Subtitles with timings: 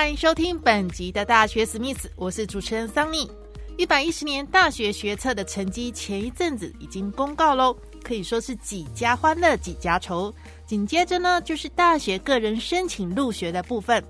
[0.00, 3.30] 欢迎收听本集的大学史密斯，我是主持人桑尼。
[3.76, 10.34] 一百一十年大学学测的成绩前一阵子已经公告喽，可以说是几家欢乐几家愁。
[10.64, 14.02] 紧接着呢，就是大学个人申请入学的部分。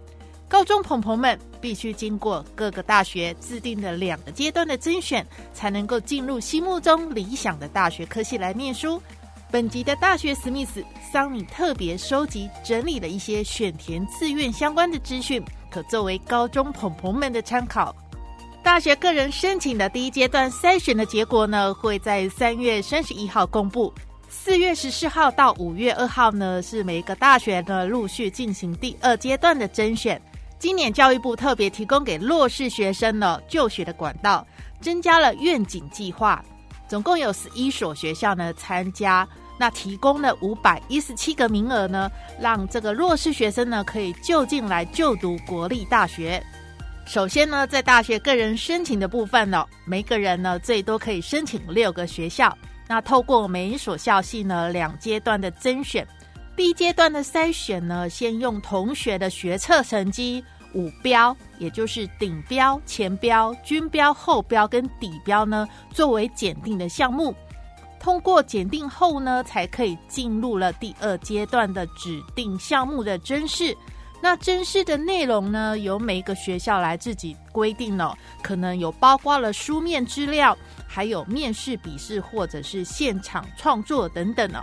[0.48, 9.02] 高中朋朋们必须经过各个大学制定的两个阶段的甄选，才能够进入心目中理想的大学科系来念书。
[9.50, 15.44] 本集的大学史密斯桑尼特别收集整理了一些选填志愿相关的资讯。
[15.70, 17.94] 可作为高中朋朋们的参考。
[18.62, 23.92] 大学个人申请的第一阶段筛选的结果呢，会在三月三十一号公布。
[24.28, 30.20] 四月十四号到五月二号呢，是每个大学呢陆续进行第二阶段的甄选。
[30.58, 34.46] 今年教育部特别提供给弱势学生呢就学的管道，
[34.80, 36.44] 增加了愿景计划，
[36.86, 39.26] 总共有十一所学校呢参加。
[39.60, 46.42] 那提供了五百一十七个名额呢，让这个弱势学生呢可以就近来就读国立大学。
[47.04, 52.56] 首先呢，在大学个人申请的部分呢，每个人呢最多可以申请六个学校。
[52.88, 56.08] 那透过每一所校系呢两阶段的甄选，
[56.56, 67.34] 第一阶段的筛选呢，先用同学的学测成绩五标，也就是顶标、前标、均标、后标跟底标呢，作为检定的项目。
[68.00, 73.76] 通过检定后呢，才可以进入了第二阶段的指定项目的甄试。
[74.22, 80.56] 那甄试的内容呢，由每一个学校来自己规定了，可能有包括了书面资料，
[80.88, 84.60] 还有面试、笔试或者是现场创作等等哦。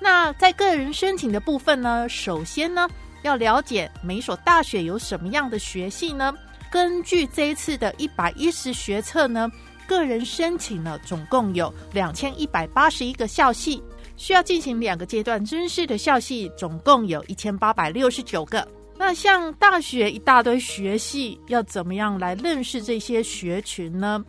[0.00, 2.88] 那在个人申请的部分呢，首先呢，
[3.22, 6.32] 要了解每所大学有什么样的学系呢？
[6.70, 9.50] 根据这一次的一百一十学测呢。
[9.88, 13.82] 个人申请呢，总共有两千一百八十一个校系，
[14.18, 18.68] 需要进行两个阶段甄试的校系，总共有一千八百六十九个。
[18.96, 24.22] 那像大学一大堆学系，要怎么样来认识这些学群呢？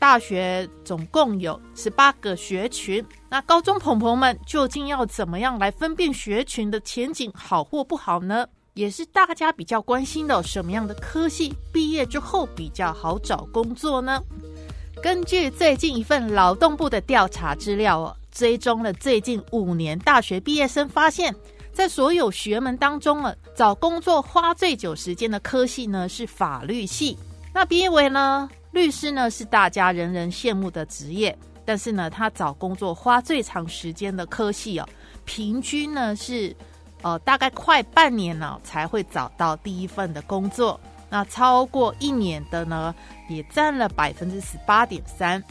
[0.00, 8.46] 大学总共有十八个学群，那高中朋朋们究竟要怎么样来分辨学群的前景好或不好呢？
[8.74, 14.20] 也是大家比较关心的，什么样的科系毕业之后比较好找工作呢？
[15.04, 21.34] 根据最近一份劳动部的调查资料哦，追踪了最近五年大学毕业生，发现，
[21.74, 27.18] 在所有学门当中啊，找工作花最久时间的科系呢是法律系。
[27.52, 31.36] 那毕业为呢，律师呢是大家人人羡慕的职业，
[31.66, 34.88] 但是呢，他找工作花最长时间的科系哦，
[35.26, 36.56] 平均呢是，
[37.02, 40.80] 呃，大概快半年呢才会找到第一份的工作。
[41.08, 42.94] 那超过一年的呢，
[43.28, 45.42] 也占了百分之十八点三。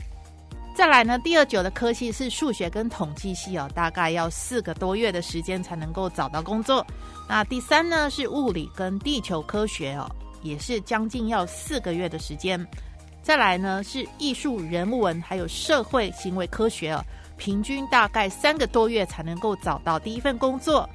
[0.75, 6.85] 再来呢，第二久的科系是数学跟统计系哦，大概要四个多月的时间才能够找到工作。
[7.29, 10.09] 那第三呢是物理跟地球科学哦，
[10.41, 12.65] 也是将近要四个月的时间。
[13.21, 17.05] 再来呢是艺术、人文还有社会行为科学哦，
[17.37, 20.89] 平均大概三个多月才能够找到第一份工作。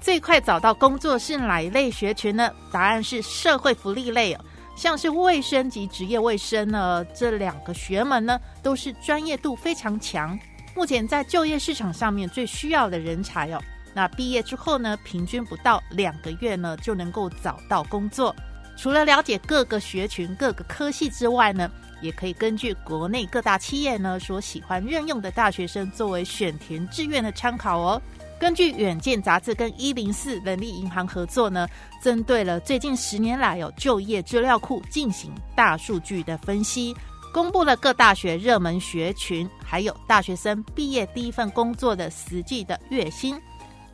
[0.00, 2.50] 最快找到工作是哪一类学群呢？
[2.72, 4.40] 答案是社会福利类哦，
[4.74, 10.38] 像是卫生及职业卫生呢，这两个学门呢都是专业度非常强。
[10.74, 13.60] 目前在就业市场上面最需要的人才哦，
[13.92, 18.34] 那毕业之后呢，平均不到两个月呢就能够找到工作。
[18.78, 28.00] 除了了解各个学群、各个科系之外呢，也可以根据国内各大企业呢所喜欢任用的大学生作为选填志愿的参考哦。
[28.40, 31.68] 根据《远见》杂志跟一零四人力银行合作呢，
[32.02, 36.96] 针对了最近十年来有就业资料库进行大数据的分析，
[37.34, 43.38] 公布了各大学热门学群，还有大学生毕业第一份工作的实际的月薪。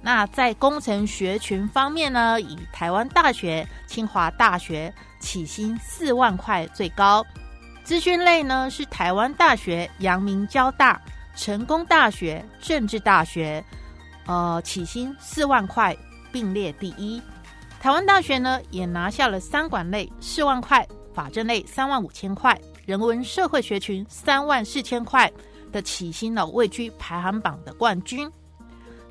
[0.01, 7.21] 那在工程学群方面呢，以台湾大学、清华大学起薪四万块最高；
[7.83, 11.03] 资讯类呢是台湾大学、阳明交大、
[11.35, 13.65] 成功大学、政治大学。
[14.27, 15.97] 呃，起薪四万块
[16.31, 17.21] 并列第一。
[17.81, 25.31] 台湾大学呢也拿下了三管类四万块，法政类三万五千块，人文社会学群三万四千块，
[25.71, 28.31] 的起薪呢，位居排行榜的冠军。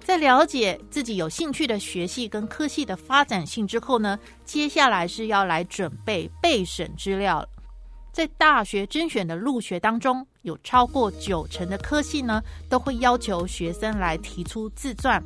[0.04, 7.48] 在了解自己有兴趣的学系跟科系的发展性之后呢，接下来是要来准备备审资料。
[8.16, 15.22] 在大学甄选的入学当中，有超过九成的科系呢，都会要求学生来提出自传。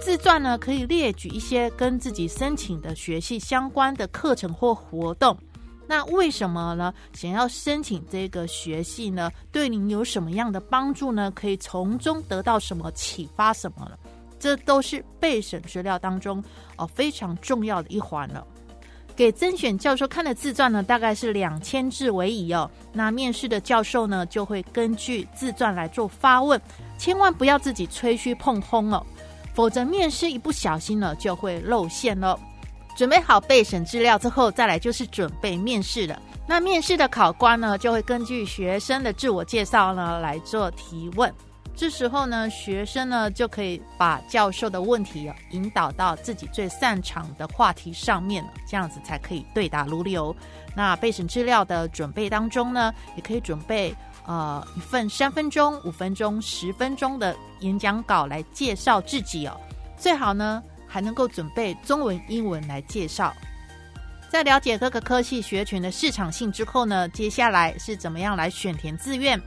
[0.00, 5.38] 自传呢，可以列举一些跟自己申请的学系相关的课程或活动。
[5.86, 6.92] 那为什么呢？
[7.12, 9.30] 想要申请这个学系呢？
[9.52, 11.30] 对您有什么样的帮助呢？
[11.36, 13.52] 可以从中得到什么启发？
[13.52, 13.96] 什么呢？
[14.40, 16.42] 这都是备审资料当中
[16.78, 18.44] 哦非常重要的一环了。
[19.16, 22.68] 给甄选教授看的自传呢，大概是两千字为宜哦。
[22.92, 26.60] 那面试的教授呢，就会根据自传来做发问，
[26.98, 29.04] 千万不要自己吹嘘碰轰哦，
[29.54, 32.36] 否则面试一不小心呢，就会露馅哦。
[32.96, 36.20] 准备好备审资料之后，再来就是准备面试了。
[36.46, 41.32] 那面试的考官呢，就会根据学生的自我介绍呢来做提问。
[41.76, 50.34] 这时候呢，学生呢就可以把教授的问题引导到自己最擅长的话题上面，这样子才可以对答如流。
[50.76, 53.94] 那备审资料的准备当中呢，也可以准备
[54.24, 59.60] 呃一份三分钟、五分钟、十分钟的演讲稿来介绍自己哦。
[59.96, 63.34] 最好呢还能够准备中文、英文来介绍。
[64.30, 69.40] 在了解各个科系学群的市场性之后呢，接下来是怎么样来选填志愿？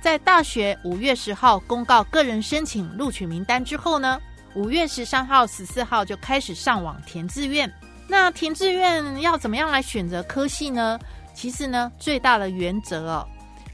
[0.00, 4.18] 在大学五月十号公告个人申请录取名单之后呢，
[4.54, 7.70] 五月十三号、十四号就开始上网填志愿。
[8.08, 10.98] 那填志愿要怎么样来选择科系呢？
[11.34, 13.28] 其实呢，最大的原则哦，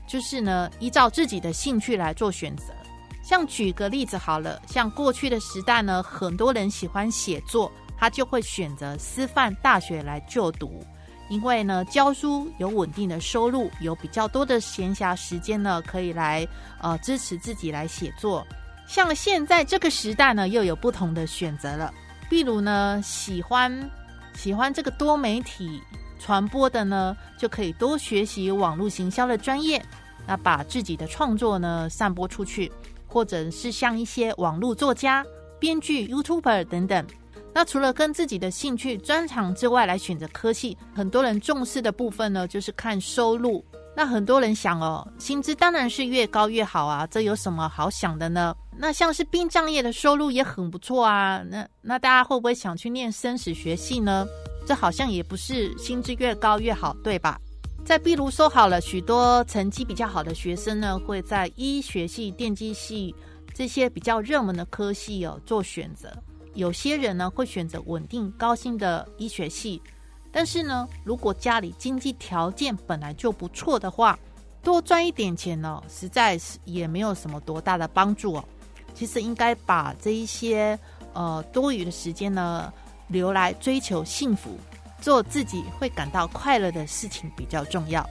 [0.06, 2.74] 就是呢，依照自己的兴趣来做选择。
[3.22, 10.84] 像举个例子好了，像过去的时代呢，很多人喜欢写作，他就会选择师范大学来就读。
[11.28, 16.46] 因为呢，教书有稳定的收入，有比较多的闲暇时间呢，可以来
[16.80, 18.46] 呃支持自己来写作。
[18.86, 21.92] 像现在这个时代呢，又有不同的选择了。
[22.30, 23.90] 例如呢，喜欢
[24.34, 25.82] 喜欢这个多媒体
[26.20, 29.84] 传播的呢，就可以多学习网络行销的专业，
[30.26, 32.70] 那把自己的创作呢散播出去，
[33.08, 35.24] 或者是像一些网络作家、
[35.58, 37.04] 编剧、YouTuber 等等。
[37.56, 43.64] 那除了跟自己的兴趣专长之外来选择科系，很多人重视的部分呢，就是看收入。
[43.96, 48.54] 那很多人想哦，薪资当然是越高越好啊，这有什么好想的呢？
[48.76, 54.26] 那像是殡葬业的收入也很不错啊，那那大家会不会想去念生死学系呢？
[54.66, 57.40] 这好像也不是薪资越高越好，对吧？
[57.86, 63.14] 再比如说好了，许多成绩比较好的学生呢，会在医学系、电机系
[63.54, 66.12] 这些比较热门的科系哦做选择。
[66.56, 69.80] 有些人呢会选择稳定高薪的医学系，
[70.32, 74.18] 但是呢，如果家里经济条件本来就不错的话，
[74.62, 78.44] 多赚一点钱呢，实在是也没有什么多大的帮助哦。
[78.94, 80.78] 其实应该把这一些
[81.12, 82.72] 呃多余的时间呢，
[83.08, 84.58] 留来追求幸福，
[84.98, 88.04] 做自己会感到快乐的事情比较重要。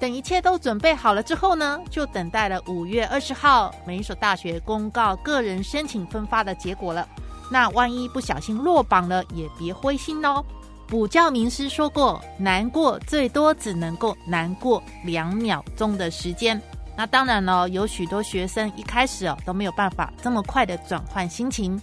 [0.00, 7.08] 等一切都准备好了之后呢，就等待了五月二十号每一所大学公告个人申请分发的结果了。
[7.50, 10.44] 那万一不小心落榜了，也别灰心哦。
[10.88, 16.60] 补教名师说过，难过最多只能够难过两秒钟的时间。
[16.96, 21.80] 那当然了，有许多学生一开始哦都没有办法这么快的转换心情，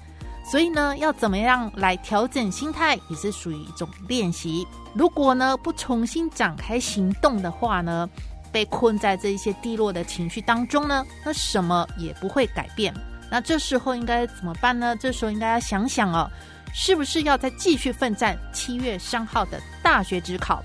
[0.49, 4.65] 所以呢，要怎么样来调整心态，也是属于一种练习。
[4.93, 8.09] 如果呢不重新展开行动的话呢，
[8.51, 12.93] 被困在这一些低落的情绪当中呢，那什么也不会改变。
[13.33, 14.95] 那这时候应该怎么办呢？
[14.99, 16.29] 这时候应该要想想哦，
[16.71, 20.63] 是不是要再继续奋战七月三号的大学指考？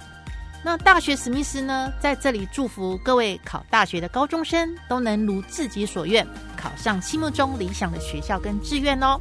[0.63, 6.27] 那大学史密斯呢，在这里祝福各位考大学的高中生都能如自己所愿，
[6.59, 9.19] 考上心目中理想的学校跟志愿哦。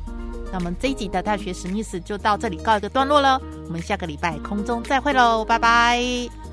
[0.52, 6.47] 那么这一集的大学史密斯就到这里告一个段落了，我们下个礼拜空中再会喽，拜拜。